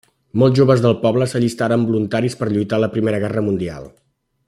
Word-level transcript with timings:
Molt 0.43 0.55
joves 0.59 0.79
del 0.85 0.95
poble 1.03 1.27
s'allistaren 1.33 1.85
voluntaris 1.91 2.39
per 2.41 2.51
lluitar 2.57 2.79
a 2.81 2.83
la 2.87 2.91
Primera 2.97 3.21
Guerra 3.27 3.45
Mundial. 3.51 3.91